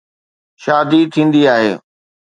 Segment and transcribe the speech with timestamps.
[0.63, 1.73] شادي ٿيندي آهي.